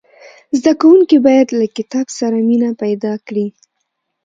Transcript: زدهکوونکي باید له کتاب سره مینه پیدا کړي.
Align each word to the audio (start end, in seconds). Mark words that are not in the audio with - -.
زدهکوونکي 0.57 1.17
باید 1.25 1.47
له 1.59 1.65
کتاب 1.77 2.07
سره 2.19 2.37
مینه 2.47 2.69
پیدا 2.81 3.13
کړي. 3.27 3.47